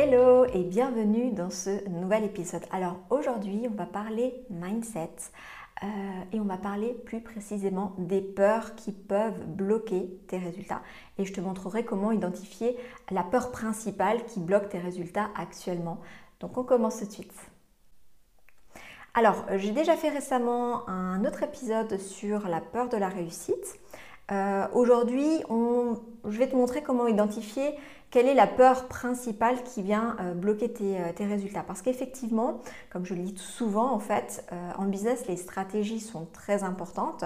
Hello 0.00 0.44
et 0.54 0.62
bienvenue 0.62 1.32
dans 1.32 1.50
ce 1.50 1.88
nouvel 1.88 2.22
épisode. 2.22 2.62
Alors 2.70 3.00
aujourd'hui 3.10 3.66
on 3.68 3.74
va 3.74 3.84
parler 3.84 4.32
mindset 4.48 5.10
euh, 5.82 5.86
et 6.32 6.38
on 6.38 6.44
va 6.44 6.56
parler 6.56 6.94
plus 7.04 7.20
précisément 7.20 7.96
des 7.98 8.20
peurs 8.20 8.76
qui 8.76 8.92
peuvent 8.92 9.44
bloquer 9.44 10.08
tes 10.28 10.38
résultats. 10.38 10.82
Et 11.18 11.24
je 11.24 11.32
te 11.32 11.40
montrerai 11.40 11.84
comment 11.84 12.12
identifier 12.12 12.76
la 13.10 13.24
peur 13.24 13.50
principale 13.50 14.24
qui 14.26 14.38
bloque 14.38 14.68
tes 14.68 14.78
résultats 14.78 15.30
actuellement. 15.34 15.98
Donc 16.38 16.56
on 16.58 16.62
commence 16.62 17.00
tout 17.00 17.06
de 17.06 17.10
suite. 17.10 17.34
Alors 19.14 19.46
j'ai 19.56 19.72
déjà 19.72 19.96
fait 19.96 20.10
récemment 20.10 20.88
un 20.88 21.24
autre 21.24 21.42
épisode 21.42 21.98
sur 21.98 22.46
la 22.46 22.60
peur 22.60 22.88
de 22.88 22.96
la 22.96 23.08
réussite. 23.08 23.80
Euh, 24.30 24.66
aujourd'hui, 24.72 25.42
je 25.48 26.38
vais 26.38 26.48
te 26.48 26.56
montrer 26.56 26.82
comment 26.82 27.06
identifier 27.06 27.74
quelle 28.10 28.26
est 28.26 28.34
la 28.34 28.46
peur 28.46 28.88
principale 28.88 29.62
qui 29.64 29.82
vient 29.82 30.16
euh, 30.20 30.32
bloquer 30.32 30.72
euh, 30.80 31.12
tes, 31.14 31.26
résultats. 31.26 31.62
Parce 31.62 31.82
qu'effectivement, 31.82 32.60
comme 32.90 33.04
je 33.04 33.14
le 33.14 33.22
dis 33.22 33.36
souvent, 33.36 33.92
en 33.92 33.98
fait, 33.98 34.46
en 34.78 34.86
business, 34.86 35.26
les 35.28 35.36
stratégies 35.36 36.00
sont 36.00 36.26
très 36.32 36.62
importantes, 36.62 37.24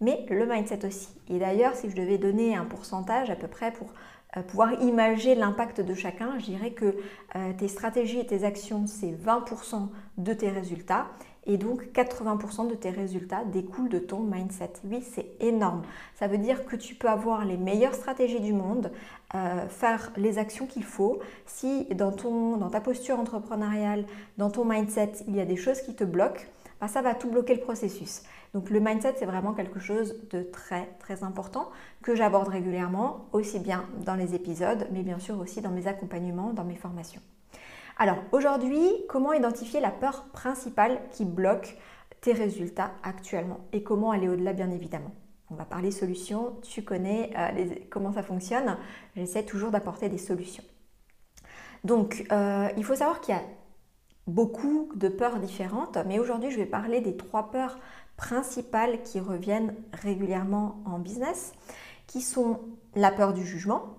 mais 0.00 0.26
le 0.28 0.46
mindset 0.46 0.84
aussi. 0.86 1.08
Et 1.28 1.38
d'ailleurs, 1.38 1.74
si 1.74 1.90
je 1.90 1.96
devais 1.96 2.18
donner 2.18 2.56
un 2.56 2.64
pourcentage 2.64 3.30
à 3.30 3.36
peu 3.36 3.48
près 3.48 3.72
pour 3.72 3.88
pouvoir 4.48 4.72
imaginer 4.82 5.36
l'impact 5.36 5.80
de 5.80 5.94
chacun, 5.94 6.36
je 6.40 6.46
dirais 6.46 6.72
que 6.72 6.96
tes 7.56 7.68
stratégies 7.68 8.18
et 8.18 8.26
tes 8.26 8.42
actions, 8.42 8.88
c'est 8.88 9.12
20% 9.12 9.88
de 10.18 10.32
tes 10.32 10.48
résultats 10.48 11.06
et 11.46 11.58
donc 11.58 11.88
80% 11.94 12.68
de 12.68 12.74
tes 12.74 12.90
résultats 12.90 13.44
découlent 13.44 13.88
de 13.88 13.98
ton 13.98 14.20
mindset. 14.20 14.72
Oui, 14.84 15.02
c'est 15.02 15.26
énorme. 15.40 15.82
Ça 16.14 16.26
veut 16.26 16.38
dire 16.38 16.64
que 16.64 16.76
tu 16.76 16.94
peux 16.94 17.08
avoir 17.08 17.44
les 17.44 17.56
meilleures 17.56 17.94
stratégies 17.94 18.40
du 18.40 18.52
monde, 18.52 18.90
euh, 19.34 19.68
faire 19.68 20.12
les 20.16 20.38
actions 20.38 20.66
qu'il 20.66 20.84
faut. 20.84 21.18
Si 21.46 21.84
dans, 21.94 22.12
ton, 22.12 22.56
dans 22.56 22.70
ta 22.70 22.80
posture 22.80 23.18
entrepreneuriale, 23.18 24.06
dans 24.38 24.50
ton 24.50 24.64
mindset, 24.64 25.12
il 25.28 25.36
y 25.36 25.40
a 25.40 25.44
des 25.44 25.56
choses 25.56 25.80
qui 25.82 25.94
te 25.94 26.04
bloquent, 26.04 26.44
bah, 26.80 26.88
ça 26.88 27.02
va 27.02 27.14
tout 27.14 27.30
bloquer 27.30 27.54
le 27.54 27.60
processus. 27.60 28.22
Donc 28.54 28.70
le 28.70 28.78
mindset, 28.78 29.14
c'est 29.18 29.26
vraiment 29.26 29.52
quelque 29.52 29.80
chose 29.80 30.14
de 30.30 30.42
très 30.42 30.86
très 31.00 31.24
important 31.24 31.70
que 32.02 32.14
j'aborde 32.14 32.48
régulièrement, 32.48 33.26
aussi 33.32 33.58
bien 33.58 33.84
dans 34.04 34.14
les 34.14 34.34
épisodes, 34.34 34.86
mais 34.92 35.02
bien 35.02 35.18
sûr 35.18 35.38
aussi 35.40 35.60
dans 35.60 35.70
mes 35.70 35.88
accompagnements, 35.88 36.52
dans 36.52 36.64
mes 36.64 36.76
formations. 36.76 37.20
Alors 37.96 38.18
aujourd'hui, 38.32 38.88
comment 39.08 39.32
identifier 39.32 39.80
la 39.80 39.90
peur 39.90 40.24
principale 40.32 41.00
qui 41.10 41.24
bloque 41.24 41.76
tes 42.20 42.32
résultats 42.32 42.90
actuellement 43.04 43.60
et 43.72 43.84
comment 43.84 44.10
aller 44.10 44.28
au-delà 44.28 44.52
bien 44.52 44.70
évidemment? 44.70 45.12
On 45.50 45.54
va 45.54 45.64
parler 45.64 45.92
solutions, 45.92 46.56
tu 46.62 46.82
connais 46.82 47.30
euh, 47.36 47.66
comment 47.90 48.12
ça 48.12 48.22
fonctionne, 48.22 48.76
j'essaie 49.14 49.44
toujours 49.44 49.70
d'apporter 49.70 50.08
des 50.08 50.18
solutions. 50.18 50.64
Donc 51.84 52.24
euh, 52.32 52.68
il 52.76 52.84
faut 52.84 52.96
savoir 52.96 53.20
qu'il 53.20 53.34
y 53.34 53.38
a 53.38 53.42
beaucoup 54.26 54.90
de 54.96 55.08
peurs 55.08 55.38
différentes, 55.38 55.98
mais 56.06 56.18
aujourd'hui 56.18 56.50
je 56.50 56.56
vais 56.56 56.66
parler 56.66 57.00
des 57.00 57.16
trois 57.16 57.52
peurs 57.52 57.78
principales 58.16 59.02
qui 59.02 59.20
reviennent 59.20 59.76
régulièrement 59.92 60.82
en 60.86 60.98
business, 60.98 61.52
qui 62.08 62.22
sont 62.22 62.60
la 62.96 63.12
peur 63.12 63.34
du 63.34 63.46
jugement, 63.46 63.98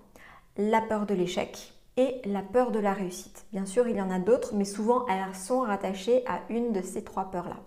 la 0.58 0.82
peur 0.82 1.06
de 1.06 1.14
l'échec 1.14 1.75
et 1.98 2.22
la 2.26 2.42
peur 2.42 2.72
de 2.72 2.80
la 2.80 2.94
réussite. 2.94 3.46
Bien 3.52 3.66
sûr, 3.66 3.88
il 3.88 3.96
y 3.96 4.02
en 4.02 4.12
a 4.12 4.20
d'autres, 4.20 4.54
mais 4.54 4.66
souvent 4.66 5.06
elles 5.08 5.36
sont 5.36 5.62
rattachées 5.62 6.24
à 6.28 6.42
une 6.50 6.74
de 6.74 6.82
ces 6.82 7.04
trois 7.04 7.32
peurs-là. 7.32 7.58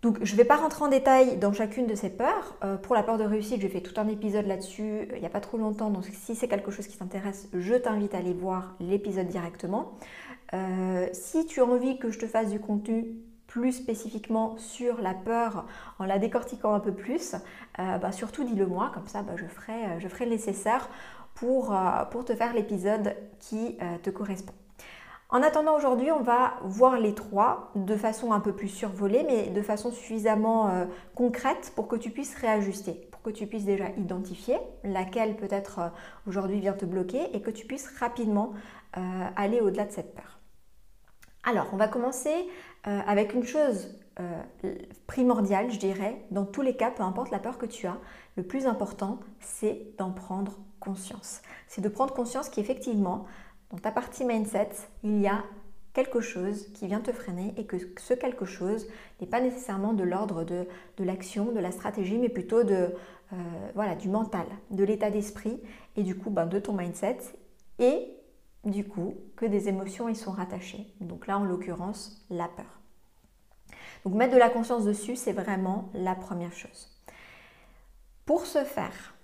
Donc, 0.00 0.18
je 0.22 0.32
ne 0.32 0.36
vais 0.36 0.44
pas 0.44 0.56
rentrer 0.56 0.84
en 0.84 0.88
détail 0.88 1.38
dans 1.38 1.52
chacune 1.52 1.88
de 1.88 1.96
ces 1.96 2.08
peurs. 2.08 2.56
Euh, 2.62 2.76
pour 2.76 2.94
la 2.94 3.02
peur 3.02 3.18
de 3.18 3.24
réussite, 3.24 3.60
j'ai 3.60 3.68
fait 3.68 3.80
tout 3.80 4.00
un 4.00 4.06
épisode 4.06 4.46
là-dessus 4.46 4.82
euh, 4.82 5.06
il 5.14 5.20
n'y 5.20 5.26
a 5.26 5.30
pas 5.30 5.40
trop 5.40 5.58
longtemps. 5.58 5.90
Donc, 5.90 6.04
si 6.04 6.36
c'est 6.36 6.46
quelque 6.46 6.70
chose 6.70 6.86
qui 6.86 6.96
t'intéresse, 6.96 7.48
je 7.52 7.74
t'invite 7.74 8.14
à 8.14 8.18
aller 8.18 8.32
voir 8.32 8.76
l'épisode 8.78 9.26
directement. 9.26 9.98
Euh, 10.54 11.08
si 11.12 11.46
tu 11.46 11.60
as 11.60 11.64
envie 11.64 11.98
que 11.98 12.10
je 12.10 12.18
te 12.20 12.26
fasse 12.26 12.50
du 12.50 12.60
contenu 12.60 13.06
plus 13.48 13.72
spécifiquement 13.72 14.56
sur 14.58 15.00
la 15.00 15.14
peur 15.14 15.66
en 15.98 16.04
la 16.04 16.18
décortiquant 16.18 16.74
un 16.74 16.80
peu 16.80 16.92
plus, 16.92 17.34
bah, 17.78 18.12
surtout 18.12 18.44
dis-le 18.44 18.66
moi, 18.66 18.90
comme 18.92 19.06
ça 19.06 19.22
bah, 19.22 19.32
je, 19.36 19.46
ferai, 19.46 19.98
je 20.00 20.06
ferai 20.06 20.26
le 20.26 20.32
nécessaire 20.32 20.90
euh, 21.42 22.04
pour, 22.06 22.24
te 22.24 22.34
faire 22.34 22.52
l'épisode 22.52 23.14
qui 23.38 23.76
euh, 23.80 23.98
te 24.02 24.10
correspond. 24.10 24.54
En 25.30 25.42
attendant 25.42 25.76
aujourd'hui, 25.76 26.10
on 26.10 26.22
va 26.22 26.54
voir 26.62 26.98
les 26.98 27.14
trois 27.14 27.70
de 27.74 27.96
façon 27.96 28.32
un 28.32 28.40
peu 28.40 28.52
plus 28.52 28.68
survolée, 28.68 29.24
mais 29.26 29.50
de 29.50 29.62
façon 29.62 29.90
suffisamment 29.90 30.68
euh, 30.68 30.86
concrète 31.14 31.72
pour 31.76 31.86
que 31.86 31.96
tu 31.96 32.10
puisses 32.10 32.34
réajuster, 32.34 33.08
pour 33.12 33.20
que 33.22 33.30
tu 33.30 33.46
puisses 33.46 33.66
déjà 33.66 33.90
identifier 33.98 34.58
laquelle 34.84 35.36
peut-être 35.36 35.92
aujourd'hui 36.26 36.60
vient 36.60 36.72
te 36.72 36.86
bloquer 36.86 37.36
et 37.36 37.42
que 37.42 37.50
tu 37.50 37.66
puisses 37.66 37.88
rapidement 37.98 38.52
aller 39.36 39.60
au-delà 39.60 39.84
de 39.84 39.92
cette 39.92 40.14
peur. 40.14 40.40
Alors, 41.44 41.66
on 41.72 41.76
va 41.76 41.88
commencer 41.88 42.48
avec 42.84 43.34
une 43.34 43.44
chose 43.44 44.00
primordiale, 45.06 45.70
je 45.70 45.78
dirais, 45.78 46.24
dans 46.30 46.44
tous 46.44 46.62
les 46.62 46.76
cas, 46.76 46.90
peu 46.90 47.02
importe 47.02 47.30
la 47.30 47.38
peur 47.38 47.58
que 47.58 47.66
tu 47.66 47.86
as, 47.86 47.98
le 48.36 48.42
plus 48.42 48.66
important, 48.66 49.20
c'est 49.40 49.86
d'en 49.98 50.10
prendre 50.10 50.58
conscience. 50.80 51.42
C'est 51.66 51.80
de 51.80 51.88
prendre 51.88 52.14
conscience 52.14 52.48
qu'effectivement, 52.48 53.26
dans 53.70 53.78
ta 53.78 53.90
partie 53.90 54.24
mindset, 54.24 54.70
il 55.02 55.20
y 55.20 55.28
a 55.28 55.44
quelque 55.92 56.20
chose 56.20 56.72
qui 56.74 56.86
vient 56.86 57.00
te 57.00 57.12
freiner 57.12 57.54
et 57.56 57.66
que 57.66 57.76
ce 57.98 58.14
quelque 58.14 58.44
chose 58.44 58.86
n'est 59.20 59.26
pas 59.26 59.40
nécessairement 59.40 59.92
de 59.92 60.04
l'ordre 60.04 60.44
de, 60.44 60.66
l'action, 60.98 61.52
de 61.52 61.58
la 61.58 61.72
stratégie, 61.72 62.18
mais 62.18 62.28
plutôt 62.28 62.62
de, 62.62 62.94
euh, 63.32 63.36
voilà, 63.74 63.94
du 63.96 64.08
mental, 64.08 64.46
de 64.70 64.84
l'état 64.84 65.10
d'esprit 65.10 65.60
et 65.96 66.02
du 66.02 66.16
coup 66.16 66.30
ben, 66.30 66.46
de 66.46 66.58
ton 66.58 66.72
mindset 66.72 67.18
et 67.78 68.14
du 68.64 68.84
coup 68.84 69.14
que 69.36 69.46
des 69.46 69.68
émotions 69.68 70.08
y 70.08 70.14
sont 70.14 70.30
rattachées. 70.30 70.86
Donc 71.00 71.26
là, 71.26 71.38
en 71.38 71.44
l'occurrence, 71.44 72.24
la 72.30 72.48
peur. 72.48 72.80
Donc 74.04 74.14
mettre 74.14 74.32
de 74.34 74.38
la 74.38 74.48
conscience 74.48 74.84
dessus, 74.84 75.16
c'est 75.16 75.32
vraiment 75.32 75.90
la 75.94 76.14
première 76.14 76.52
chose. 76.52 76.88
Pour 78.26 78.46
ce 78.46 78.64
faire, 78.64 79.14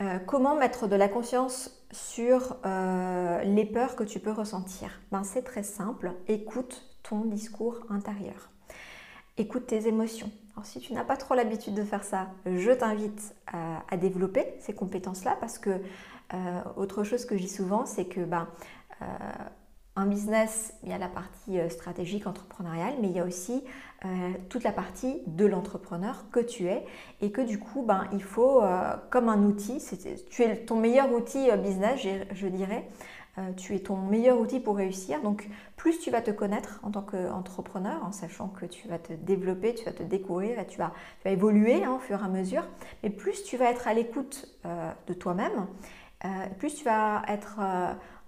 euh, 0.00 0.18
comment 0.20 0.54
mettre 0.54 0.86
de 0.86 0.96
la 0.96 1.08
conscience 1.08 1.84
sur 1.90 2.56
euh, 2.64 3.42
les 3.42 3.66
peurs 3.66 3.96
que 3.96 4.04
tu 4.04 4.20
peux 4.20 4.32
ressentir? 4.32 5.00
Ben, 5.10 5.24
C'est 5.24 5.42
très 5.42 5.62
simple, 5.62 6.12
écoute 6.28 6.86
ton 7.02 7.24
discours 7.24 7.80
intérieur. 7.90 8.50
Écoute 9.36 9.66
tes 9.66 9.88
émotions. 9.88 10.30
Alors 10.54 10.66
si 10.66 10.80
tu 10.80 10.92
n'as 10.92 11.04
pas 11.04 11.16
trop 11.16 11.34
l'habitude 11.34 11.74
de 11.74 11.84
faire 11.84 12.04
ça, 12.04 12.28
je 12.46 12.70
t'invite 12.70 13.34
à, 13.46 13.96
développer 13.96 14.54
ces 14.60 14.74
compétences-là 14.74 15.36
parce 15.40 15.58
que 15.58 15.70
euh, 15.70 16.60
autre 16.76 17.04
chose 17.04 17.24
que 17.24 17.36
je 17.36 17.42
dis 17.42 17.48
souvent, 17.48 17.86
c'est 17.86 18.04
que 18.04 18.20
ben, 18.20 18.48
un 19.94 20.06
business, 20.06 20.74
il 20.82 20.88
y 20.88 20.92
a 20.92 20.98
la 20.98 21.08
partie 21.08 21.58
euh, 21.58 21.68
stratégique 21.68 22.26
entrepreneuriale, 22.26 22.94
mais 23.00 23.08
il 23.08 23.16
y 23.16 23.20
a 23.20 23.24
aussi 23.24 23.62
euh, 24.04 24.08
toute 24.48 24.64
la 24.64 24.72
partie 24.72 25.20
de 25.26 25.44
l'entrepreneur 25.44 26.24
que 26.30 26.40
tu 26.40 26.66
es 26.66 26.86
et 27.20 27.30
que 27.30 27.42
du 27.42 27.58
coup, 27.58 27.82
ben, 27.82 28.06
il 28.12 28.22
faut, 28.22 28.62
euh, 28.62 28.94
comme 29.10 29.28
un 29.28 29.42
outil, 29.42 29.82
tu 30.30 30.42
es 30.42 30.56
ton 30.56 30.76
meilleur 30.76 31.12
outil 31.12 31.50
business, 31.58 32.00
je, 32.32 32.46
dirais, 32.46 32.88
tu 33.56 33.74
es 33.74 33.80
ton 33.80 33.96
meilleur 33.96 34.38
outil 34.38 34.60
pour 34.60 34.76
réussir. 34.76 35.20
Donc, 35.20 35.48
plus 35.76 35.98
tu 35.98 36.10
vas 36.10 36.22
te 36.22 36.30
connaître 36.30 36.80
en 36.82 36.90
tant 36.90 37.02
qu'entrepreneur, 37.02 38.02
en 38.04 38.12
sachant 38.12 38.48
que 38.48 38.64
tu 38.64 38.88
vas 38.88 38.98
te 38.98 39.12
développer, 39.12 39.74
tu 39.74 39.84
vas 39.84 39.92
te 39.92 40.02
découvrir 40.02 40.66
tu 40.66 40.78
vas, 40.78 40.92
évoluer 41.26 41.84
hein, 41.84 41.94
au 41.96 41.98
fur 41.98 42.20
et 42.20 42.24
à 42.24 42.28
mesure, 42.28 42.64
mais 43.02 43.10
plus 43.10 43.44
tu 43.44 43.56
vas 43.58 43.70
être 43.70 43.88
à 43.88 43.94
l'écoute 43.94 44.48
de 45.06 45.14
toi-même, 45.14 45.66
plus 46.58 46.74
tu 46.74 46.84
vas 46.84 47.22
être 47.28 47.58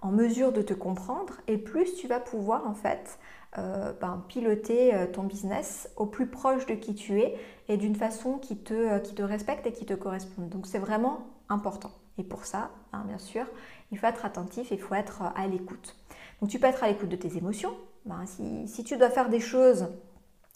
en 0.04 0.12
mesure 0.12 0.52
de 0.52 0.60
te 0.60 0.74
comprendre 0.74 1.40
et 1.48 1.56
plus 1.56 1.94
tu 1.94 2.06
vas 2.06 2.20
pouvoir 2.20 2.68
en 2.68 2.74
fait 2.74 3.18
euh, 3.56 3.94
ben, 3.98 4.22
piloter 4.28 4.94
euh, 4.94 5.06
ton 5.06 5.22
business 5.22 5.88
au 5.96 6.04
plus 6.04 6.26
proche 6.26 6.66
de 6.66 6.74
qui 6.74 6.94
tu 6.94 7.20
es 7.20 7.34
et 7.68 7.78
d'une 7.78 7.94
façon 7.94 8.36
qui 8.36 8.58
te, 8.58 8.74
euh, 8.74 8.98
qui 8.98 9.14
te 9.14 9.22
respecte 9.22 9.66
et 9.66 9.72
qui 9.72 9.86
te 9.86 9.94
correspond. 9.94 10.42
Donc 10.42 10.66
c'est 10.66 10.78
vraiment 10.78 11.26
important. 11.48 11.90
Et 12.18 12.22
pour 12.22 12.44
ça, 12.44 12.70
hein, 12.92 13.04
bien 13.08 13.16
sûr, 13.16 13.46
il 13.92 13.98
faut 13.98 14.06
être 14.06 14.26
attentif, 14.26 14.70
il 14.70 14.78
faut 14.78 14.94
être 14.94 15.22
à 15.34 15.46
l'écoute. 15.46 15.96
Donc 16.42 16.50
tu 16.50 16.58
peux 16.58 16.66
être 16.66 16.84
à 16.84 16.88
l'écoute 16.88 17.08
de 17.08 17.16
tes 17.16 17.38
émotions. 17.38 17.74
Ben, 18.04 18.26
si, 18.26 18.68
si, 18.68 18.84
tu 18.84 18.98
dois 18.98 19.08
faire 19.08 19.30
des 19.30 19.40
choses, 19.40 19.88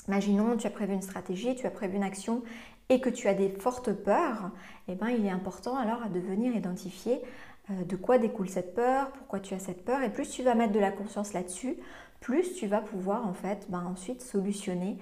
imaginons 0.09 0.59
tu 0.59 0.67
as 0.67 0.71
prévu 0.71 0.93
une 0.93 1.01
stratégie, 1.01 1.55
tu 1.55 1.67
as 1.67 1.71
prévu 1.71 1.97
une 1.97 2.03
action 2.03 2.43
et 2.91 3.01
que 3.01 3.09
tu 3.09 3.29
as 3.29 3.35
des 3.35 3.49
fortes 3.49 3.93
peurs, 3.93 4.51
eh 4.89 4.95
ben, 4.95 5.09
il 5.09 5.25
est 5.25 5.31
important 5.31 5.77
alors 5.77 6.09
de 6.11 6.21
venir 6.21 6.55
identifier 6.55 7.23
de 7.71 7.97
quoi 7.97 8.19
découle 8.19 8.49
cette 8.49 8.75
peur, 8.75 9.11
pourquoi 9.13 9.41
tu 9.41 9.55
as 9.55 9.59
cette 9.59 9.85
peur, 9.85 10.03
et 10.03 10.11
plus 10.11 10.31
tu 10.31 10.43
vas 10.43 10.55
mettre 10.55 10.73
de 10.73 10.79
la 10.79 10.91
conscience 10.91 11.33
là-dessus, 11.33 11.77
plus 12.21 12.55
tu 12.55 12.67
vas 12.67 12.81
pouvoir 12.81 13.27
en 13.27 13.35
fait 13.35 13.67
ben, 13.69 13.85
ensuite 13.85 14.23
solutionner 14.23 14.99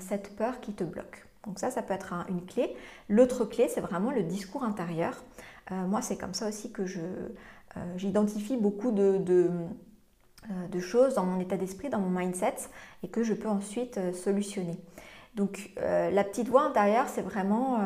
cette 0.00 0.34
peur 0.34 0.60
qui 0.60 0.72
te 0.72 0.84
bloque. 0.84 1.26
Donc 1.46 1.58
ça, 1.58 1.70
ça 1.70 1.82
peut 1.82 1.94
être 1.94 2.14
une 2.28 2.44
clé. 2.44 2.74
L'autre 3.08 3.44
clé, 3.44 3.68
c'est 3.68 3.80
vraiment 3.80 4.10
le 4.10 4.22
discours 4.22 4.64
intérieur. 4.64 5.22
moi, 5.70 6.02
c'est 6.02 6.16
comme 6.16 6.34
ça 6.34 6.48
aussi 6.48 6.72
que 6.72 6.84
j'identifie 7.96 8.56
beaucoup 8.56 8.90
de, 8.90 9.20
euh, 10.50 10.68
de 10.68 10.80
choses 10.80 11.14
dans 11.14 11.24
mon 11.24 11.40
état 11.40 11.56
d'esprit, 11.56 11.90
dans 11.90 11.98
mon 11.98 12.16
mindset, 12.16 12.54
et 13.02 13.08
que 13.08 13.22
je 13.22 13.34
peux 13.34 13.48
ensuite 13.48 13.98
euh, 13.98 14.12
solutionner. 14.12 14.78
Donc 15.34 15.72
euh, 15.78 16.10
la 16.10 16.24
petite 16.24 16.48
voix 16.48 16.62
intérieure, 16.62 17.06
c'est 17.08 17.22
vraiment 17.22 17.78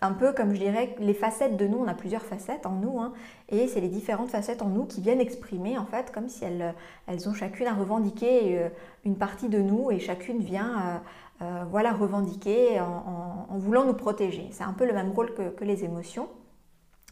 un 0.00 0.12
peu 0.12 0.32
comme 0.32 0.54
je 0.54 0.58
dirais 0.58 0.94
les 0.98 1.14
facettes 1.14 1.56
de 1.56 1.66
nous, 1.66 1.78
on 1.78 1.88
a 1.88 1.94
plusieurs 1.94 2.22
facettes 2.22 2.64
en 2.66 2.72
nous, 2.72 3.00
hein, 3.00 3.12
et 3.48 3.68
c'est 3.68 3.80
les 3.80 3.88
différentes 3.88 4.30
facettes 4.30 4.62
en 4.62 4.68
nous 4.68 4.84
qui 4.84 5.00
viennent 5.00 5.20
exprimer 5.20 5.76
en 5.76 5.84
fait 5.84 6.10
comme 6.12 6.28
si 6.28 6.44
elles, 6.44 6.74
elles 7.06 7.28
ont 7.28 7.34
chacune 7.34 7.66
à 7.66 7.74
revendiquer 7.74 8.68
une 9.04 9.16
partie 9.16 9.48
de 9.48 9.60
nous 9.60 9.90
et 9.90 9.98
chacune 9.98 10.38
vient 10.38 11.02
voilà 11.70 11.92
revendiquer 11.92 12.80
en, 12.80 13.58
voulant 13.58 13.84
nous 13.84 13.94
protéger. 13.94 14.48
C'est 14.52 14.64
un 14.64 14.72
peu 14.72 14.86
le 14.86 14.94
même 14.94 15.12
rôle 15.12 15.34
que 15.34 15.64
les 15.64 15.84
émotions. 15.84 16.28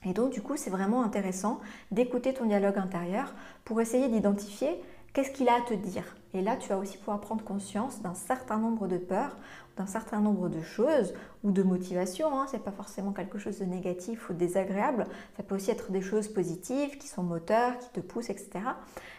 Et 0.06 0.12
donc 0.12 0.32
du 0.32 0.42
coup, 0.42 0.56
c'est 0.56 0.70
vraiment 0.70 1.02
intéressant 1.02 1.60
d'écouter 1.90 2.34
ton 2.34 2.44
dialogue 2.46 2.78
intérieur 2.78 3.34
pour 3.64 3.80
essayer 3.80 4.08
d'identifier 4.08 4.82
qu'est-ce 5.12 5.30
qu'il 5.30 5.48
a 5.48 5.54
à 5.54 5.60
te 5.62 5.74
dire. 5.74 6.04
Et 6.34 6.42
là, 6.42 6.56
tu 6.56 6.68
vas 6.68 6.78
aussi 6.78 6.98
pouvoir 6.98 7.20
prendre 7.20 7.44
conscience 7.44 8.02
d'un 8.02 8.14
certain 8.14 8.58
nombre 8.58 8.88
de 8.88 8.98
peurs, 8.98 9.36
d'un 9.76 9.86
certain 9.86 10.20
nombre 10.20 10.48
de 10.48 10.60
choses 10.60 11.14
ou 11.44 11.52
de 11.52 11.62
motivations. 11.62 12.36
Hein. 12.36 12.46
Ce 12.48 12.56
n'est 12.56 12.62
pas 12.62 12.72
forcément 12.72 13.12
quelque 13.12 13.38
chose 13.38 13.60
de 13.60 13.64
négatif 13.64 14.28
ou 14.28 14.34
désagréable. 14.34 15.06
Ça 15.36 15.44
peut 15.44 15.54
aussi 15.54 15.70
être 15.70 15.92
des 15.92 16.02
choses 16.02 16.26
positives 16.26 16.98
qui 16.98 17.06
sont 17.06 17.22
moteurs, 17.22 17.78
qui 17.78 17.88
te 17.90 18.00
poussent, 18.00 18.30
etc. 18.30 18.50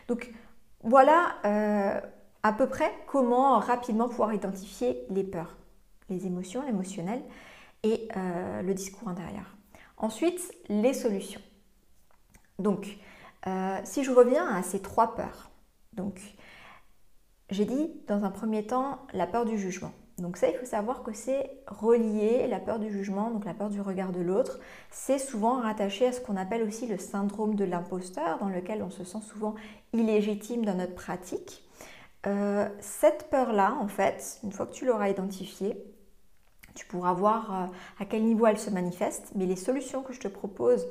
Donc 0.09 0.33
voilà 0.83 1.35
euh, 1.45 2.01
à 2.43 2.51
peu 2.51 2.67
près 2.67 2.91
comment 3.07 3.59
rapidement 3.59 4.09
pouvoir 4.09 4.33
identifier 4.33 5.05
les 5.09 5.23
peurs, 5.23 5.55
les 6.09 6.27
émotions, 6.27 6.63
l'émotionnel 6.63 7.21
et 7.83 8.09
euh, 8.17 8.61
le 8.61 8.73
discours 8.73 9.07
intérieur. 9.07 9.55
Ensuite, 9.97 10.53
les 10.67 10.93
solutions. 10.93 11.41
Donc, 12.59 12.97
euh, 13.47 13.77
si 13.85 14.03
je 14.03 14.11
reviens 14.11 14.47
à 14.47 14.63
ces 14.63 14.81
trois 14.81 15.15
peurs, 15.15 15.49
donc 15.93 16.19
j'ai 17.49 17.65
dit 17.65 17.91
dans 18.07 18.23
un 18.23 18.31
premier 18.31 18.65
temps 18.65 18.99
la 19.13 19.27
peur 19.27 19.45
du 19.45 19.57
jugement. 19.57 19.91
Donc 20.17 20.37
ça, 20.37 20.47
il 20.47 20.55
faut 20.55 20.65
savoir 20.65 21.03
que 21.03 21.11
c'est 21.11 21.51
relié, 21.67 22.47
la 22.47 22.59
peur 22.59 22.79
du 22.79 22.89
jugement, 22.89 23.31
donc 23.31 23.43
la 23.43 23.53
peur 23.53 23.69
du 23.69 23.81
regard 23.81 24.13
de 24.13 24.21
l'autre, 24.21 24.59
c'est 24.89 25.19
souvent 25.19 25.59
rattaché 25.59 26.07
à 26.07 26.11
ce 26.13 26.21
qu'on 26.21 26.37
appelle 26.37 26.63
aussi 26.63 26.87
le 26.87 26.97
syndrome 26.97 27.55
de 27.55 27.65
l'imposteur, 27.65 28.39
dans 28.39 28.47
lequel 28.47 28.81
on 28.81 28.89
se 28.89 29.03
sent 29.03 29.21
souvent 29.21 29.55
illégitime 29.91 30.63
dans 30.63 30.75
notre 30.75 30.95
pratique. 30.95 31.63
Euh, 32.27 32.69
cette 32.79 33.29
peur-là, 33.29 33.77
en 33.79 33.89
fait, 33.89 34.39
une 34.43 34.53
fois 34.53 34.65
que 34.65 34.73
tu 34.73 34.85
l'auras 34.85 35.09
identifiée, 35.09 35.75
tu 36.75 36.85
pourras 36.85 37.13
voir 37.13 37.53
euh, 37.53 37.67
à 37.99 38.05
quel 38.05 38.23
niveau 38.23 38.47
elle 38.47 38.57
se 38.57 38.69
manifeste, 38.69 39.33
mais 39.35 39.45
les 39.45 39.55
solutions 39.57 40.01
que 40.01 40.13
je 40.13 40.21
te 40.21 40.27
propose 40.29 40.87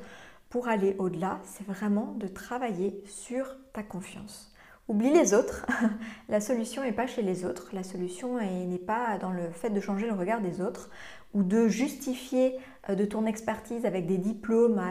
pour 0.50 0.68
aller 0.68 0.96
au-delà, 0.98 1.40
c'est 1.44 1.66
vraiment 1.66 2.14
de 2.18 2.28
travailler 2.28 3.02
sur 3.06 3.46
ta 3.72 3.82
confiance. 3.82 4.53
Oublie 4.86 5.12
les 5.12 5.32
autres. 5.32 5.64
la 6.28 6.40
solution 6.40 6.82
n'est 6.82 6.92
pas 6.92 7.06
chez 7.06 7.22
les 7.22 7.46
autres. 7.46 7.70
La 7.72 7.82
solution 7.82 8.38
n'est 8.38 8.78
pas 8.78 9.16
dans 9.16 9.30
le 9.30 9.50
fait 9.50 9.70
de 9.70 9.80
changer 9.80 10.06
le 10.06 10.12
regard 10.12 10.42
des 10.42 10.60
autres 10.60 10.90
ou 11.32 11.42
de 11.42 11.68
justifier 11.68 12.58
euh, 12.90 12.94
de 12.94 13.06
ton 13.06 13.24
expertise 13.24 13.86
avec 13.86 14.06
des 14.06 14.18
diplômes. 14.18 14.82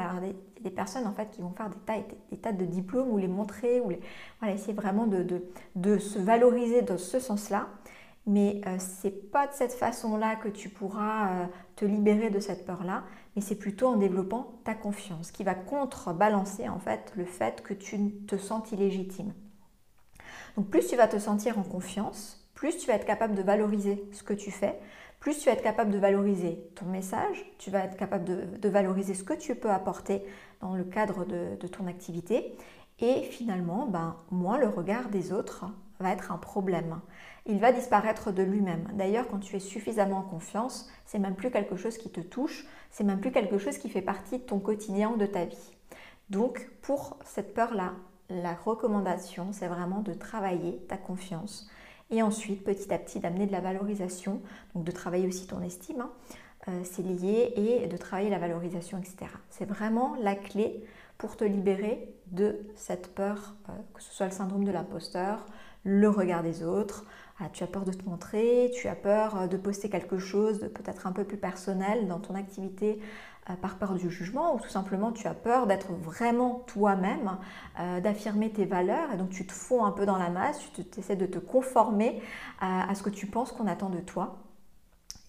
Des, 0.63 0.71
personnes 0.71 1.05
en 1.05 1.13
fait 1.13 1.29
qui 1.29 1.41
vont 1.41 1.51
faire 1.51 1.69
des 2.31 2.37
tas, 2.37 2.53
de 2.53 2.65
diplômes 2.65 3.09
ou 3.09 3.17
les 3.17 3.27
montrer 3.27 3.81
ou 3.81 3.89
les, 3.89 3.99
voilà, 4.39 4.55
essayer 4.55 4.73
vraiment 4.73 5.05
de, 5.05 5.99
se 5.99 6.17
valoriser 6.17 6.81
dans 6.81 6.97
ce 6.97 7.19
sens-là. 7.19 7.67
Mais 8.25 8.61
euh, 8.65 8.79
ce 8.79 9.07
n'est 9.07 9.13
pas 9.13 9.45
de 9.45 9.53
cette 9.53 9.73
façon-là 9.73 10.37
que 10.37 10.47
tu 10.47 10.69
pourras 10.69 11.29
euh, 11.29 11.45
te 11.75 11.83
libérer 11.83 12.29
de 12.29 12.39
cette 12.39 12.65
peur-là, 12.65 13.03
mais 13.35 13.41
c'est 13.41 13.57
plutôt 13.57 13.87
en 13.87 13.97
développant 13.97 14.53
ta 14.63 14.73
confiance 14.73 15.31
qui 15.31 15.43
va 15.43 15.53
contrebalancer 15.53 16.69
en 16.69 16.79
fait 16.79 17.11
le 17.17 17.25
fait 17.25 17.61
que 17.61 17.73
tu 17.73 18.13
te 18.25 18.37
sens 18.37 18.71
illégitime. 18.71 19.33
Donc 20.57 20.69
plus 20.69 20.87
tu 20.87 20.95
vas 20.95 21.07
te 21.07 21.17
sentir 21.17 21.57
en 21.57 21.63
confiance, 21.63 22.45
plus 22.53 22.77
tu 22.77 22.87
vas 22.87 22.93
être 22.93 23.05
capable 23.05 23.35
de 23.35 23.41
valoriser 23.41 24.03
ce 24.11 24.23
que 24.23 24.33
tu 24.33 24.51
fais, 24.51 24.79
plus 25.19 25.37
tu 25.37 25.45
vas 25.45 25.53
être 25.53 25.63
capable 25.63 25.91
de 25.91 25.97
valoriser 25.97 26.69
ton 26.75 26.85
message, 26.85 27.45
tu 27.57 27.71
vas 27.71 27.85
être 27.85 27.97
capable 27.97 28.25
de, 28.59 28.69
valoriser 28.69 29.13
ce 29.13 29.23
que 29.23 29.33
tu 29.33 29.55
peux 29.55 29.71
apporter 29.71 30.23
dans 30.61 30.75
le 30.75 30.83
cadre 30.83 31.25
de, 31.25 31.67
ton 31.67 31.87
activité. 31.87 32.55
Et 32.99 33.23
finalement, 33.23 33.87
ben, 33.87 34.17
moins 34.31 34.57
le 34.57 34.67
regard 34.67 35.09
des 35.09 35.31
autres 35.31 35.65
va 35.99 36.11
être 36.11 36.31
un 36.31 36.37
problème 36.37 36.99
il 37.45 37.59
va 37.59 37.71
disparaître 37.71 38.31
de 38.31 38.43
lui-même. 38.43 38.87
D'ailleurs, 38.93 39.27
quand 39.27 39.39
tu 39.39 39.55
es 39.55 39.59
suffisamment 39.59 40.19
en 40.19 40.23
confiance, 40.23 40.89
c'est 41.05 41.19
même 41.19 41.35
plus 41.35 41.51
quelque 41.51 41.75
chose 41.75 41.97
qui 41.97 42.09
te 42.09 42.21
touche, 42.21 42.65
c'est 42.89 43.03
même 43.03 43.19
plus 43.19 43.31
quelque 43.31 43.57
chose 43.57 43.77
qui 43.77 43.89
fait 43.89 44.01
partie 44.01 44.39
de 44.39 44.43
ton 44.43 44.59
quotidien 44.59 45.09
ou 45.11 45.17
de 45.17 45.25
ta 45.25 45.45
vie. 45.45 45.71
Donc, 46.29 46.69
pour 46.81 47.17
cette 47.25 47.53
peur-là, 47.53 47.93
la 48.29 48.53
recommandation, 48.53 49.47
c'est 49.51 49.67
vraiment 49.67 50.01
de 50.01 50.13
travailler 50.13 50.77
ta 50.87 50.97
confiance 50.97 51.69
et 52.13 52.21
ensuite, 52.21 52.63
petit 52.63 52.93
à 52.93 52.99
petit, 52.99 53.19
d'amener 53.19 53.47
de 53.47 53.51
la 53.51 53.59
valorisation, 53.59 54.41
donc 54.75 54.83
de 54.83 54.91
travailler 54.91 55.27
aussi 55.27 55.47
ton 55.47 55.61
estime, 55.61 56.01
hein. 56.01 56.11
euh, 56.67 56.81
c'est 56.83 57.01
lié, 57.01 57.53
et 57.55 57.87
de 57.87 57.97
travailler 57.97 58.29
la 58.29 58.37
valorisation, 58.37 58.99
etc. 58.99 59.31
C'est 59.49 59.65
vraiment 59.65 60.15
la 60.21 60.35
clé 60.35 60.83
pour 61.17 61.37
te 61.37 61.43
libérer 61.43 62.13
de 62.27 62.59
cette 62.75 63.15
peur, 63.15 63.55
euh, 63.69 63.71
que 63.93 64.01
ce 64.03 64.13
soit 64.13 64.27
le 64.27 64.31
syndrome 64.31 64.63
de 64.63 64.71
l'imposteur, 64.71 65.45
le 65.85 66.07
regard 66.07 66.43
des 66.43 66.63
autres, 66.63 67.05
ah, 67.39 67.49
tu 67.51 67.63
as 67.63 67.67
peur 67.67 67.83
de 67.83 67.91
te 67.91 68.07
montrer, 68.07 68.71
tu 68.75 68.87
as 68.87 68.95
peur 68.95 69.35
euh, 69.35 69.47
de 69.47 69.57
poster 69.57 69.89
quelque 69.89 70.19
chose 70.19 70.59
de 70.59 70.67
peut-être 70.67 71.07
un 71.07 71.11
peu 71.11 71.23
plus 71.23 71.37
personnel 71.37 72.07
dans 72.07 72.19
ton 72.19 72.35
activité 72.35 72.99
par 73.61 73.77
peur 73.77 73.95
du 73.95 74.09
jugement 74.09 74.55
ou 74.55 74.59
tout 74.59 74.69
simplement 74.69 75.11
tu 75.11 75.27
as 75.27 75.33
peur 75.33 75.67
d'être 75.67 75.91
vraiment 75.91 76.63
toi-même, 76.67 77.37
euh, 77.79 77.99
d'affirmer 77.99 78.51
tes 78.51 78.65
valeurs 78.65 79.11
et 79.13 79.17
donc 79.17 79.29
tu 79.29 79.45
te 79.45 79.51
fonds 79.51 79.83
un 79.83 79.91
peu 79.91 80.05
dans 80.05 80.17
la 80.17 80.29
masse, 80.29 80.61
tu 80.73 80.99
essaies 80.99 81.15
de 81.15 81.25
te 81.25 81.39
conformer 81.39 82.21
à, 82.59 82.93
ce 82.95 83.03
que 83.03 83.09
tu 83.09 83.27
penses 83.27 83.51
qu'on 83.51 83.67
attend 83.67 83.89
de 83.89 83.99
toi. 83.99 84.37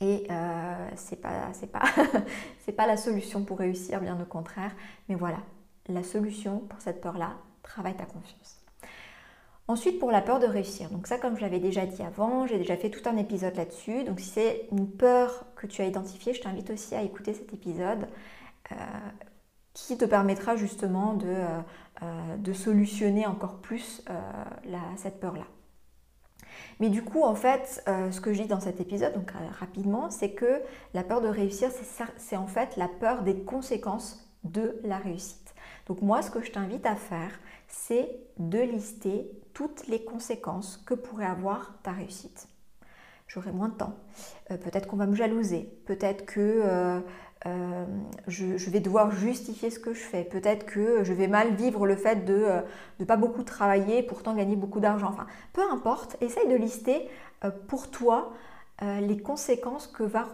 Et 0.00 0.26
euh, 0.30 0.88
c'est 0.97 1.21
pas, 1.21 1.52
pas, 1.73 1.83
pas 2.76 2.87
la 2.87 2.97
solution 2.97 3.44
pour 3.44 3.59
réussir, 3.59 4.00
bien 4.00 4.21
au 4.21 4.25
contraire. 4.25 4.73
Mais 5.09 5.14
voilà, 5.14 5.38
la 5.88 6.02
solution 6.02 6.61
pour 6.61 6.80
cette 6.80 7.00
peur-là, 7.00 7.37
travaille 7.62 7.97
ta 7.97 8.04
confiance. 8.04 8.63
Ensuite, 9.66 9.99
pour 9.99 10.11
la 10.11 10.21
peur 10.21 10.40
de 10.40 10.47
réussir. 10.47 10.90
Donc 10.90 11.06
ça, 11.06 11.16
comme 11.16 11.37
je 11.37 11.40
l'avais 11.40 11.59
déjà 11.59 11.87
dit 11.87 12.02
avant, 12.02 12.47
j'ai 12.47 12.59
déjà 12.59 12.76
fait 12.76 12.90
tout 12.90 13.09
un 13.09 13.16
épisode 13.16 13.56
là-dessus. 13.56 14.04
Donc 14.04 14.21
si 14.21 14.28
c'est 14.28 14.68
une 14.71 14.90
peur 14.90 15.47
que 15.56 15.66
tu 15.66 15.80
as 15.80 15.87
identifiée, 15.87 16.35
je 16.35 16.42
t'invite 16.42 16.68
aussi 16.68 16.94
à 16.94 17.02
écouter 17.02 17.33
cet 17.33 17.54
épisode 17.54 18.06
euh, 18.73 18.75
qui 19.73 19.97
te 19.97 20.04
permettra 20.04 20.56
justement 20.56 21.14
de, 21.14 21.26
euh, 21.28 21.61
euh, 22.02 22.37
de 22.37 22.52
solutionner 22.52 23.26
encore 23.26 23.56
plus 23.56 24.04
cette 24.97 25.18
peur-là. 25.18 25.47
Mais 26.78 26.90
du 26.90 27.02
coup, 27.02 27.23
en 27.23 27.35
fait, 27.35 27.83
ce 27.87 28.21
que 28.21 28.33
je 28.33 28.42
dis 28.42 28.49
dans 28.49 28.61
cet 28.61 28.80
épisode, 28.80 29.14
donc 29.14 29.33
rapidement, 29.59 30.11
c'est 30.11 30.33
que 30.33 30.61
la 30.92 31.02
peur 31.02 31.21
de 31.21 31.28
réussir, 31.28 31.71
c'est 32.16 32.37
en 32.37 32.47
fait 32.47 32.76
la 32.76 32.88
peur 32.88 33.23
des 33.23 33.42
conséquences 33.42 34.30
de 34.44 34.78
la 34.85 34.99
réussite. 34.99 35.54
Donc 35.87 36.02
moi, 36.02 36.23
ce 36.23 36.30
que 36.30 36.42
je 36.42 36.52
t'invite 36.52 36.87
à 36.87 36.97
faire, 36.97 37.30
c'est 37.66 38.09
de 38.38 38.61
lister 38.61 39.30
toutes 39.55 39.87
les 39.87 40.05
conséquences 40.05 40.83
que 40.85 40.95
pourrait 40.95 41.25
avoir 41.25 41.73
ta 41.83 41.93
réussite. 41.93 42.49
J'aurai 43.27 43.53
moins 43.53 43.69
de 43.69 43.75
temps. 43.75 43.95
Euh, 44.51 44.57
peut-être 44.57 44.87
qu'on 44.87 44.97
va 44.97 45.07
me 45.07 45.15
jalouser. 45.15 45.69
Peut-être 45.87 46.27
que 46.27 46.41
euh, 46.41 47.01
euh, 47.47 47.85
je, 48.29 48.71
vais 48.71 48.81
devoir 48.81 49.11
justifier 49.11 49.71
ce 49.71 49.79
que 49.79 49.95
je 49.95 50.01
fais. 50.01 50.25
Peut-être 50.25 50.67
que 50.67 51.03
je 51.05 51.13
vais 51.13 51.27
mal 51.29 51.55
vivre 51.55 51.87
le 51.87 51.97
fait 51.97 52.25
de 52.25 52.47
ne 53.01 53.05
pas 53.05 53.17
beaucoup 53.17 53.43
travailler, 53.43 54.03
pourtant 54.03 54.35
gagner 54.35 54.57
beaucoup 54.57 54.81
d'argent. 54.81 55.09
Enfin, 55.09 55.27
peu 55.53 55.63
importe, 55.71 56.17
essaye 56.21 56.49
de 56.49 56.57
lister 56.57 57.09
pour 57.69 57.91
toi 57.91 58.33
les 58.81 59.19
conséquences 59.19 59.87
que, 59.87 60.03
va 60.03 60.27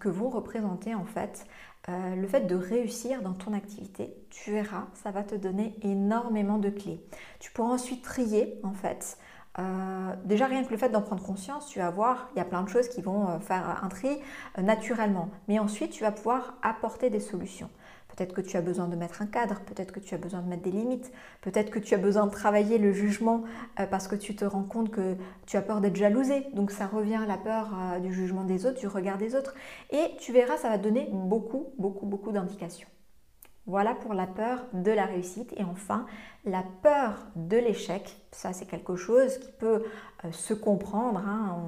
que 0.00 0.08
vont 0.08 0.30
représenter 0.30 0.94
en 0.94 1.04
fait 1.04 1.46
euh, 1.88 2.14
le 2.16 2.28
fait 2.28 2.42
de 2.42 2.54
réussir 2.54 3.22
dans 3.22 3.32
ton 3.32 3.54
activité, 3.54 4.14
tu 4.30 4.52
verras, 4.52 4.86
ça 4.92 5.10
va 5.10 5.22
te 5.22 5.34
donner 5.34 5.74
énormément 5.82 6.58
de 6.58 6.68
clés. 6.68 7.00
Tu 7.40 7.50
pourras 7.50 7.70
ensuite 7.70 8.02
trier 8.02 8.60
en 8.62 8.72
fait. 8.72 9.16
Euh, 9.58 10.14
déjà 10.24 10.46
rien 10.46 10.62
que 10.64 10.70
le 10.70 10.76
fait 10.76 10.90
d'en 10.90 11.00
prendre 11.00 11.22
conscience, 11.22 11.66
tu 11.66 11.78
vas 11.78 11.90
voir, 11.90 12.28
il 12.34 12.38
y 12.38 12.42
a 12.42 12.44
plein 12.44 12.62
de 12.62 12.68
choses 12.68 12.88
qui 12.88 13.00
vont 13.00 13.28
euh, 13.28 13.38
faire 13.38 13.82
un 13.82 13.88
tri 13.88 14.18
naturellement. 14.58 15.30
Mais 15.48 15.58
ensuite, 15.58 15.92
tu 15.92 16.02
vas 16.02 16.12
pouvoir 16.12 16.54
apporter 16.62 17.10
des 17.10 17.20
solutions. 17.20 17.70
Peut-être 18.18 18.34
que 18.34 18.40
tu 18.40 18.56
as 18.56 18.62
besoin 18.62 18.88
de 18.88 18.96
mettre 18.96 19.22
un 19.22 19.26
cadre, 19.26 19.60
peut-être 19.60 19.92
que 19.92 20.00
tu 20.00 20.12
as 20.12 20.18
besoin 20.18 20.42
de 20.42 20.48
mettre 20.48 20.64
des 20.64 20.72
limites, 20.72 21.12
peut-être 21.40 21.70
que 21.70 21.78
tu 21.78 21.94
as 21.94 21.98
besoin 21.98 22.26
de 22.26 22.32
travailler 22.32 22.76
le 22.76 22.92
jugement 22.92 23.44
euh, 23.78 23.86
parce 23.86 24.08
que 24.08 24.16
tu 24.16 24.34
te 24.34 24.44
rends 24.44 24.64
compte 24.64 24.90
que 24.90 25.14
tu 25.46 25.56
as 25.56 25.62
peur 25.62 25.80
d'être 25.80 25.94
jalousé. 25.94 26.48
Donc 26.52 26.72
ça 26.72 26.88
revient 26.88 27.14
à 27.14 27.26
la 27.26 27.36
peur 27.36 27.68
euh, 27.72 28.00
du 28.00 28.12
jugement 28.12 28.42
des 28.42 28.66
autres, 28.66 28.80
du 28.80 28.88
regard 28.88 29.18
des 29.18 29.36
autres. 29.36 29.54
Et 29.90 30.16
tu 30.18 30.32
verras, 30.32 30.56
ça 30.56 30.68
va 30.68 30.78
donner 30.78 31.08
beaucoup, 31.12 31.68
beaucoup, 31.78 32.06
beaucoup 32.06 32.32
d'indications. 32.32 32.88
Voilà 33.66 33.94
pour 33.94 34.14
la 34.14 34.26
peur 34.26 34.66
de 34.72 34.90
la 34.90 35.06
réussite. 35.06 35.54
Et 35.56 35.62
enfin, 35.62 36.04
la 36.44 36.64
peur 36.82 37.24
de 37.36 37.56
l'échec. 37.56 38.16
Ça, 38.32 38.52
c'est 38.52 38.66
quelque 38.66 38.96
chose 38.96 39.38
qui 39.38 39.52
peut 39.52 39.84
euh, 40.24 40.32
se 40.32 40.54
comprendre. 40.54 41.20
Hein. 41.20 41.62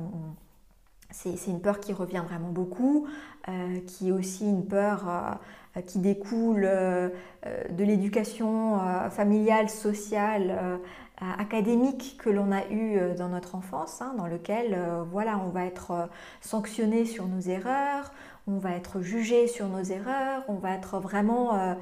C'est 1.11 1.47
une 1.47 1.61
peur 1.61 1.81
qui 1.81 1.93
revient 1.93 2.23
vraiment 2.27 2.51
beaucoup, 2.51 3.07
euh, 3.49 3.81
qui 3.87 4.09
est 4.09 4.13
aussi 4.13 4.49
une 4.49 4.67
peur 4.67 5.05
euh, 5.09 5.81
qui 5.83 5.99
découle 5.99 6.63
de 6.63 7.85
l'éducation 7.85 8.77
familiale, 9.09 9.71
sociale, 9.71 10.81
académique 11.21 12.17
que 12.19 12.29
l'on 12.29 12.51
a 12.51 12.67
eue 12.71 12.99
dans 13.17 13.29
notre 13.29 13.55
enfance, 13.55 14.03
hein, 14.03 14.13
dans 14.19 14.27
lequel 14.27 14.77
voilà, 15.13 15.39
on 15.39 15.51
va 15.51 15.65
être 15.67 16.09
sanctionné 16.41 17.05
sur 17.05 17.29
nos 17.29 17.41
erreurs, 17.41 18.11
on 18.47 18.59
va 18.59 18.73
être 18.73 19.01
jugé 19.01 19.47
sur 19.47 19.69
nos 19.69 19.83
erreurs, 19.83 20.43
on 20.49 20.55
va 20.55 20.73
être 20.73 20.99
vraiment 20.99 21.55
euh, 21.55 21.75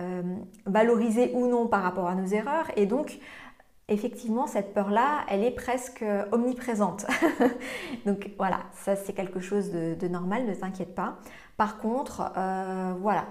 euh, 0.00 0.22
valorisé 0.66 1.30
ou 1.34 1.46
non 1.46 1.66
par 1.66 1.82
rapport 1.82 2.08
à 2.08 2.14
nos 2.14 2.26
erreurs. 2.26 2.66
Et 2.76 2.86
donc, 2.86 3.18
effectivement, 3.88 4.46
cette 4.46 4.74
peur-là, 4.74 5.24
elle 5.28 5.44
est 5.44 5.50
presque 5.50 6.04
omniprésente. 6.32 7.06
donc 8.06 8.30
voilà, 8.36 8.60
ça 8.74 8.96
c'est 8.96 9.12
quelque 9.12 9.40
chose 9.40 9.70
de, 9.70 10.08
normal, 10.08 10.46
ne 10.46 10.54
t'inquiète 10.54 10.94
pas. 10.94 11.18
Par 11.56 11.78
contre, 11.78 12.32
euh, 12.36 12.94
voilà, 13.00 13.26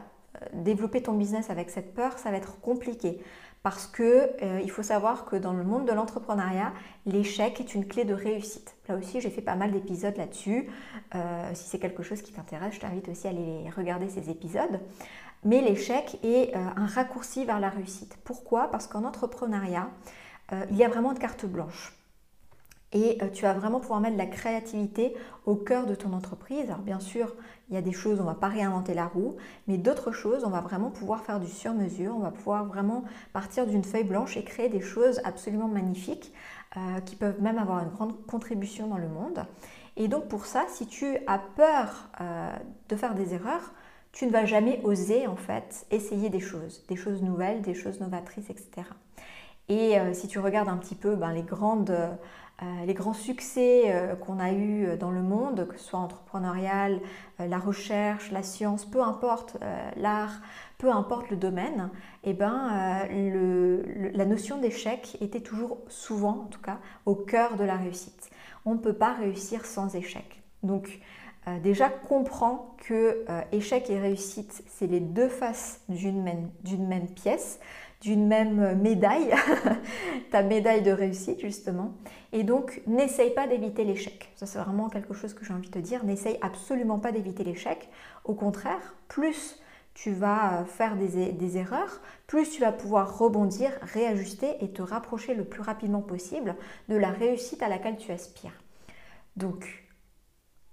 développer 0.54 1.02
ton 1.02 1.14
business 1.14 1.50
avec 1.50 1.70
cette 1.70 1.94
peur, 1.94 2.18
ça 2.18 2.32
va 2.32 2.38
être 2.38 2.60
compliqué 2.62 3.22
parce 3.66 3.88
que 3.88 4.30
euh, 4.44 4.62
il 4.64 4.70
faut 4.70 4.84
savoir 4.84 5.26
que 5.26 5.36
dans 5.36 5.52
le 5.52 5.64
monde 5.64 5.88
de 5.88 5.92
l'entrepreneuriat, 5.92 6.72
l'échec 7.08 7.60
est 7.60 7.74
une 7.74 7.88
clé 7.88 8.06
de 8.06 8.14
réussite. 8.14 8.76
Là 8.88 8.96
aussi, 8.96 9.22
j'ai 9.22 9.32
fait 9.32 9.42
pas 9.42 9.56
mal 9.56 9.72
d'épisodes 9.72 10.16
là-dessus. 10.16 10.70
Euh, 11.16 11.50
si 11.56 11.68
c'est 11.68 11.80
quelque 11.80 12.04
chose 12.04 12.22
qui 12.22 12.32
t'intéresse, 12.32 12.76
je 12.76 12.80
t'invite 12.80 13.10
aussi 13.10 13.26
à 13.26 13.32
aller 13.32 13.68
regarder 13.76 14.08
ces 14.08 14.30
épisodes. 14.30 14.80
Mais 15.44 15.62
l'échec 15.62 16.20
est 16.24 16.56
euh, 16.56 16.60
un 16.76 16.86
raccourci 16.86 17.44
vers 17.44 17.60
la 17.60 17.70
réussite. 17.70 18.16
Pourquoi? 18.24 18.70
Parce 18.70 18.86
qu'en 18.86 19.04
entrepreneuriat, 19.04 19.90
il 20.52 20.76
y 20.78 20.84
a 20.84 20.90
vraiment 20.90 21.14
de 21.14 21.20
carte 21.20 21.46
blanche 21.46 21.94
et 22.94 23.18
tu 23.34 23.44
vas 23.44 23.54
vraiment 23.54 23.80
pouvoir 23.82 24.00
mettre 24.00 24.16
la 24.16 24.26
créativité 24.26 25.14
au 25.46 25.56
cœur 25.56 25.86
de 25.86 25.96
ton 25.96 26.14
entreprise. 26.14 26.66
Alors 26.70 26.80
bien 26.80 27.02
sûr, 27.02 27.36
il 27.70 27.76
y 27.76 27.78
a 27.78 27.82
des 27.82 27.92
choses, 27.92 28.20
on 28.20 28.24
ne 28.24 28.30
va 28.30 28.36
pas 28.36 28.48
réinventer 28.48 28.94
la 28.94 29.06
roue, 29.06 29.36
mais 29.68 29.78
d'autres 29.78 30.12
choses, 30.12 30.46
on 30.46 30.50
va 30.50 30.62
vraiment 30.62 30.92
pouvoir 30.92 31.26
faire 31.26 31.40
du 31.40 31.48
sur-mesure, 31.48 32.16
on 32.16 32.20
va 32.20 32.32
pouvoir 32.32 32.66
vraiment 32.66 33.04
partir 33.34 33.68
d'une 33.68 33.84
feuille 33.84 34.06
blanche 34.06 34.38
et 34.38 34.44
créer 34.44 34.70
des 34.70 34.82
choses 34.82 35.20
absolument 35.26 35.68
magnifiques 35.68 36.32
euh, 36.78 37.00
qui 37.02 37.16
peuvent 37.16 37.42
même 37.42 37.58
avoir 37.58 37.84
une 37.84 37.90
grande 37.90 38.26
contribution 38.28 38.88
dans 38.88 38.98
le 38.98 39.10
monde. 39.10 39.46
Et 39.98 40.08
donc 40.08 40.28
pour 40.28 40.46
ça, 40.46 40.66
si 40.70 40.88
tu 40.88 41.18
as 41.28 41.40
peur 41.40 42.10
euh, 42.22 42.54
de 42.90 42.96
faire 42.96 43.16
des 43.16 43.34
erreurs, 43.34 43.74
tu 44.12 44.26
ne 44.26 44.32
vas 44.32 44.46
jamais 44.46 44.80
oser 44.84 45.28
en 45.28 45.36
fait 45.36 45.86
essayer 45.92 46.30
des 46.30 46.40
choses, 46.40 46.86
des 46.88 46.96
choses 46.96 47.22
nouvelles, 47.22 47.62
des 47.62 47.74
choses 47.74 48.00
novatrices, 48.00 48.50
etc. 48.50 48.88
Et 49.70 50.00
euh, 50.00 50.14
si 50.14 50.28
tu 50.28 50.40
regardes 50.40 50.70
un 50.70 50.78
petit 50.78 50.96
peu 50.96 51.16
ben, 51.16 51.32
les 51.34 51.44
grandes 51.44 51.90
euh, 52.62 52.86
les 52.86 52.94
grands 52.94 53.14
succès 53.14 53.84
euh, 53.88 54.16
qu'on 54.16 54.40
a 54.40 54.54
eus 54.54 54.96
dans 54.98 55.12
le 55.12 55.22
monde, 55.22 55.68
que 55.68 55.78
ce 55.78 55.84
soit 55.84 56.00
entrepreneurial, 56.00 57.02
la 57.38 57.58
recherche, 57.58 58.32
la 58.32 58.44
science, 58.44 58.86
peu 58.86 59.02
importe 59.02 59.58
l'art, 59.98 60.40
peu 60.78 60.90
importe 60.90 61.30
le 61.30 61.36
domaine, 61.36 61.90
eh 62.24 62.34
ben, 62.34 63.06
la 64.14 64.26
notion 64.26 64.58
d'échec 64.58 65.18
était 65.20 65.42
toujours 65.42 65.80
souvent, 65.90 66.44
en 66.46 66.48
tout 66.48 66.62
cas, 66.62 66.78
au 67.06 67.16
cœur 67.16 67.58
de 67.58 67.66
la 67.66 67.76
réussite. 67.76 68.30
On 68.64 68.76
ne 68.76 68.80
peut 68.80 68.94
pas 68.94 69.12
réussir 69.12 69.66
sans 69.66 69.94
échec. 69.94 70.42
Donc, 70.64 71.02
déjà, 71.62 71.90
comprends 71.90 72.78
que 72.78 73.26
échec 73.52 73.90
et 73.90 74.00
réussite, 74.00 74.64
c'est 74.70 74.88
les 74.88 75.02
deux 75.02 75.28
faces 75.28 75.82
d'une 75.90 76.24
même 76.24 77.08
pièce 77.10 77.60
d'une 78.06 78.28
même 78.28 78.80
médaille, 78.80 79.34
ta 80.32 80.44
médaille 80.44 80.84
de 80.84 80.92
réussite 80.92 81.42
justement. 81.42 81.96
Et 82.34 82.44
donc, 82.44 82.84
n'essaye 82.86 83.34
pas 83.34 83.48
d'éviter 83.48 83.84
l'échec. 83.84 84.32
Ça, 84.36 84.46
c'est 84.46 84.60
vraiment 84.60 84.90
quelque 84.90 85.16
chose 85.16 85.34
que 85.34 85.44
j'ai 85.44 85.54
envie 85.54 85.72
de 85.72 85.80
dire. 85.80 86.06
N'essaye 86.06 86.38
absolument 86.44 87.00
pas 87.00 87.12
d'éviter 87.12 87.44
l'échec. 87.44 87.90
Au 88.24 88.36
contraire, 88.36 88.94
plus 89.08 89.60
tu 89.96 90.12
vas 90.12 90.66
faire 90.66 90.98
des, 90.98 91.32
des, 91.32 91.58
erreurs, 91.58 92.00
plus 92.28 92.52
tu 92.52 92.62
vas 92.62 92.72
pouvoir 92.72 93.18
rebondir, 93.18 93.72
réajuster 93.82 94.64
et 94.64 94.72
te 94.72 94.84
rapprocher 94.84 95.34
le 95.34 95.46
plus 95.46 95.62
rapidement 95.62 96.02
possible 96.02 96.56
de 96.90 96.98
la 96.98 97.10
réussite 97.10 97.64
à 97.64 97.70
laquelle 97.70 97.98
tu 97.98 98.12
aspires. 98.12 98.62
Donc, 99.36 99.84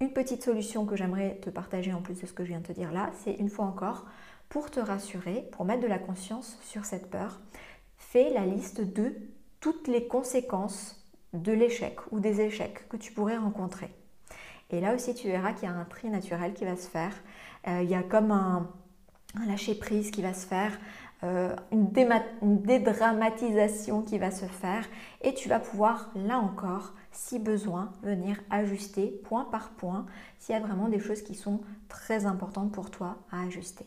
une 0.01 0.13
petite 0.13 0.43
solution 0.43 0.85
que 0.85 0.97
j'aimerais 0.97 1.39
te 1.41 1.49
partager 1.49 1.95
en 1.95 2.03
plus 2.03 2.21
de 2.21 2.27
ce 2.27 2.33
que 2.35 2.45
je 2.45 2.49
viens 2.49 2.61
de 2.61 2.67
te 2.67 2.73
dire 2.73 2.93
là, 2.93 3.11
c'est 3.25 3.33
une 3.33 3.49
fois 3.49 3.65
encore, 3.65 4.05
pour 4.53 4.71
te 4.71 4.81
rassurer, 4.81 5.49
pour 5.53 5.65
mettre 5.65 5.81
de 5.81 5.87
la 5.87 5.99
conscience 5.99 6.59
sur 6.61 6.85
cette 6.85 7.09
peur, 7.09 7.41
fais 7.97 8.29
la 8.29 8.45
liste 8.45 8.83
de 8.83 9.15
toutes 9.61 9.89
les 9.89 10.07
conséquences 10.07 11.03
de 11.33 11.53
l'échec 11.53 11.97
ou 12.11 12.21
des 12.21 12.43
échecs 12.43 12.87
que 12.91 12.99
tu 12.99 13.13
pourrais 13.13 13.39
rencontrer. 13.39 13.89
Et 14.69 14.83
là 14.83 14.95
aussi, 14.95 15.15
tu 15.15 15.29
verras 15.29 15.55
qu'il 15.55 15.71
y 15.71 15.73
a 15.73 15.75
un 15.75 15.87
tri 15.87 16.11
naturel 16.11 16.53
qui 16.53 16.67
va 16.67 16.77
se 16.77 16.87
faire. 16.87 17.15
Euh, 17.67 17.81
il 17.83 17.89
y 17.89 17.95
a 17.95 18.03
comme 18.03 18.31
un, 18.31 18.71
lâcher-prise 19.47 20.11
qui 20.11 20.21
va 20.21 20.35
se 20.35 20.47
faire, 20.47 20.79
euh, 21.25 21.57
une, 21.71 21.91
une, 22.43 22.61
dédramatisation 22.61 24.03
qui 24.03 24.19
va 24.19 24.31
se 24.31 24.45
faire. 24.45 24.85
Et 25.23 25.33
tu 25.33 25.49
vas 25.49 25.61
pouvoir, 25.61 26.11
là 26.15 26.37
encore, 26.37 26.93
si 27.11 27.39
besoin, 27.39 27.91
venir 28.03 28.39
ajuster 28.51 29.19
point 29.25 29.47
par 29.47 29.71
point 29.71 30.05
s'il 30.39 30.55
y 30.55 30.59
a 30.59 30.61
vraiment 30.61 30.91
des 30.91 31.01
choses 31.01 31.23
qui 31.23 31.35
sont 31.35 31.63
très 31.89 32.27
importantes 32.27 32.71
pour 32.71 32.91
toi 32.91 33.17
à 33.31 33.45
ajuster. 33.45 33.87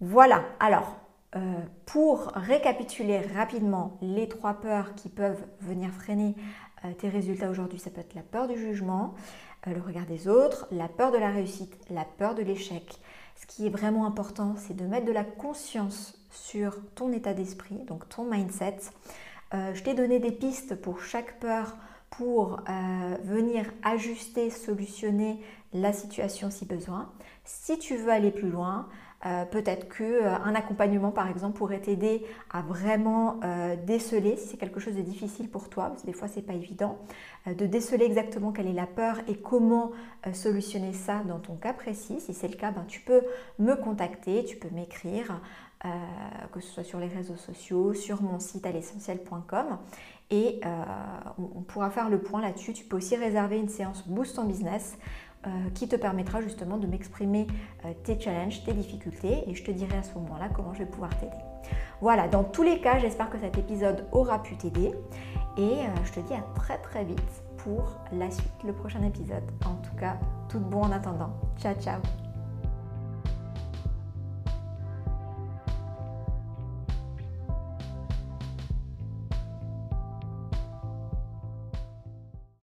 Voilà, 0.00 0.44
alors 0.60 0.96
euh, 1.36 1.40
pour 1.86 2.32
récapituler 2.34 3.20
rapidement 3.20 3.98
les 4.02 4.28
trois 4.28 4.54
peurs 4.54 4.94
qui 4.94 5.08
peuvent 5.08 5.44
venir 5.60 5.90
freiner 5.90 6.36
euh, 6.84 6.92
tes 6.92 7.08
résultats 7.08 7.50
aujourd'hui, 7.50 7.80
ça 7.80 7.90
peut 7.90 8.00
être 8.00 8.14
la 8.14 8.22
peur 8.22 8.46
du 8.46 8.56
jugement, 8.56 9.14
euh, 9.66 9.74
le 9.74 9.80
regard 9.80 10.06
des 10.06 10.28
autres, 10.28 10.68
la 10.70 10.88
peur 10.88 11.10
de 11.10 11.18
la 11.18 11.30
réussite, 11.30 11.76
la 11.90 12.04
peur 12.04 12.36
de 12.36 12.42
l'échec. 12.42 13.00
Ce 13.34 13.46
qui 13.46 13.66
est 13.66 13.70
vraiment 13.70 14.06
important, 14.06 14.54
c'est 14.56 14.76
de 14.76 14.84
mettre 14.84 15.06
de 15.06 15.12
la 15.12 15.24
conscience 15.24 16.24
sur 16.30 16.76
ton 16.94 17.12
état 17.12 17.34
d'esprit, 17.34 17.78
donc 17.86 18.08
ton 18.08 18.24
mindset. 18.24 18.78
je 19.52 19.82
t'ai 19.82 19.94
donné 19.94 20.20
des 20.20 20.32
pistes 20.32 20.76
pour 20.76 21.00
chaque 21.00 21.38
peur 21.40 21.76
pour 22.10 22.60
venir 23.24 23.66
ajuster, 23.82 24.50
solutionner 24.50 25.40
la 25.72 25.92
situation 25.92 26.50
si 26.50 26.64
besoin. 26.64 27.12
Si 27.44 27.78
tu 27.78 27.96
veux 27.96 28.10
aller 28.10 28.30
plus 28.30 28.50
loin, 28.50 28.88
euh, 29.26 29.46
peut-être 29.46 29.88
qu'un 29.88 30.04
euh, 30.04 30.54
accompagnement, 30.54 31.10
par 31.10 31.28
exemple, 31.28 31.56
pourrait 31.56 31.80
t'aider 31.80 32.26
à 32.50 32.60
vraiment 32.60 33.40
euh, 33.42 33.74
déceler, 33.86 34.36
si 34.36 34.48
c'est 34.48 34.56
quelque 34.58 34.80
chose 34.80 34.96
de 34.96 35.00
difficile 35.00 35.48
pour 35.48 35.70
toi, 35.70 35.88
parce 35.88 36.02
que 36.02 36.06
des 36.06 36.12
fois, 36.12 36.28
c'est 36.28 36.42
pas 36.42 36.52
évident, 36.52 36.98
de 37.46 37.66
déceler 37.66 38.04
exactement 38.04 38.52
quelle 38.52 38.66
est 38.66 38.74
la 38.74 38.86
peur 38.86 39.18
et 39.28 39.36
comment 39.36 39.92
solutionner 40.32 40.94
ça 40.94 41.22
dans 41.28 41.38
ton 41.38 41.56
cas 41.56 41.74
précis. 41.74 42.20
Si 42.20 42.32
c'est 42.32 42.48
le 42.48 42.56
cas, 42.56 42.70
ben, 42.70 42.84
tu 42.88 43.00
peux 43.00 43.20
me 43.58 43.74
contacter, 43.74 44.44
tu 44.44 44.56
peux 44.56 44.70
m'écrire, 44.70 45.42
que 46.52 46.60
ce 46.60 46.72
soit 46.72 46.84
sur 46.84 46.98
les 46.98 47.08
réseaux 47.08 47.36
sociaux, 47.36 47.92
sur 47.92 48.22
mon 48.22 48.38
site 48.38 48.64
l'essentiel.com 48.64 49.78
et 50.30 50.62
on 51.38 51.60
pourra 51.60 51.90
faire 51.90 52.08
le 52.08 52.18
point 52.18 52.40
là-dessus. 52.40 52.72
Tu 52.72 52.84
peux 52.84 52.96
aussi 52.96 53.14
réserver 53.14 53.58
une 53.58 53.68
séance 53.68 54.08
Boost 54.08 54.38
en 54.38 54.44
Business 54.44 54.96
qui 55.74 55.88
te 55.88 55.96
permettra 55.96 56.40
justement 56.40 56.78
de 56.78 56.86
m'exprimer 56.86 57.46
euh, 57.84 57.92
tes 58.02 58.18
challenges, 58.18 58.64
tes 58.64 58.72
difficultés 58.72 59.44
et 59.48 59.54
je 59.54 59.64
te 59.64 59.70
dirai 59.70 59.96
à 59.96 60.02
ce 60.02 60.14
moment-là 60.14 60.48
comment 60.54 60.72
je 60.74 60.80
vais 60.80 60.90
pouvoir 60.90 61.16
t'aider. 61.18 61.36
Voilà, 62.00 62.28
dans 62.28 62.44
tous 62.44 62.62
les 62.62 62.80
cas, 62.80 62.98
j'espère 62.98 63.30
que 63.30 63.38
cet 63.38 63.58
épisode 63.58 64.06
aura 64.12 64.42
pu 64.42 64.56
t'aider 64.56 64.92
et 65.56 65.60
euh, 65.60 65.86
je 66.04 66.12
te 66.12 66.20
dis 66.20 66.34
à 66.34 66.44
très 66.54 66.78
très 66.78 67.04
vite 67.04 67.42
pour 67.58 67.98
la 68.12 68.30
suite, 68.30 68.62
le 68.64 68.72
prochain 68.72 69.02
épisode. 69.02 69.44
En 69.64 69.76
tout 69.76 69.96
cas, 69.98 70.18
tout 70.48 70.60
bon 70.60 70.82
en 70.82 70.92
attendant. 70.92 71.32
Ciao 71.58 71.74
ciao 71.74 72.23